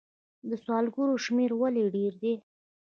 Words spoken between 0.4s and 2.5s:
د سوالګرو شمیر ولې ډیر دی؟